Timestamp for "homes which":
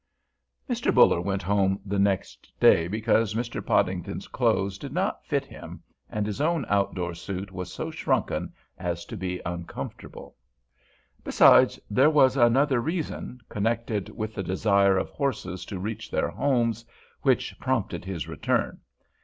16.31-17.53